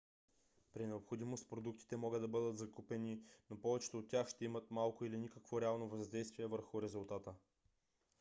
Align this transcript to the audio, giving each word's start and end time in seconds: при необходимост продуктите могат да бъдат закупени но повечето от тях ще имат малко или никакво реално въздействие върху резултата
при 0.75 0.85
необходимост 0.87 1.49
продуктите 1.49 1.97
могат 1.97 2.21
да 2.21 2.27
бъдат 2.27 2.57
закупени 2.57 3.21
но 3.49 3.61
повечето 3.61 3.97
от 3.99 4.07
тях 4.07 4.27
ще 4.27 4.45
имат 4.45 4.71
малко 4.71 5.05
или 5.05 5.17
никакво 5.17 5.61
реално 5.61 5.87
въздействие 5.87 6.47
върху 6.47 6.81
резултата 6.81 7.33